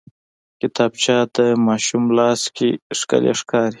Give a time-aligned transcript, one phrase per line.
[0.61, 2.69] کتابچه د ماشوم لاس کې
[2.99, 3.69] ښکلي ښکاري